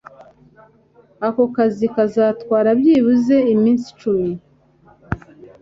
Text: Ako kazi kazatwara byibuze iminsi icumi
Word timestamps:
Ako 1.27 1.43
kazi 1.55 1.85
kazatwara 1.95 2.69
byibuze 2.79 3.35
iminsi 3.53 3.85
icumi 3.93 4.31